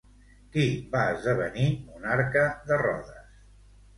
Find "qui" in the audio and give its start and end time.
0.53-0.63